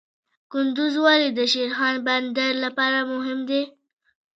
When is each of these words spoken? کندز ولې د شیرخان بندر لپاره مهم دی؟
کندز 0.51 0.93
ولې 1.03 1.29
د 1.37 1.39
شیرخان 1.51 1.95
بندر 2.07 2.51
لپاره 2.65 2.99
مهم 3.13 3.39
دی؟ 3.49 3.61